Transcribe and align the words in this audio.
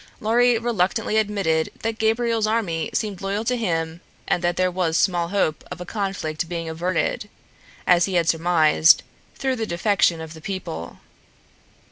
Lorry 0.19 0.57
reluctantly 0.57 1.17
admitted 1.17 1.69
that 1.83 1.99
Gabriel's 1.99 2.47
army 2.47 2.89
seemed 2.91 3.21
loyal 3.21 3.45
to 3.45 3.55
him 3.55 4.01
and 4.27 4.43
that 4.43 4.57
there 4.57 4.71
was 4.71 4.97
small 4.97 5.27
hope 5.27 5.63
of 5.69 5.79
a 5.79 5.85
conflict 5.85 6.49
being 6.49 6.67
averted, 6.67 7.29
as 7.85 8.05
he 8.05 8.15
had 8.15 8.27
surmised, 8.27 9.03
through 9.35 9.57
the 9.57 9.67
defection 9.67 10.19
of 10.19 10.33
the 10.33 10.41
people. 10.41 10.97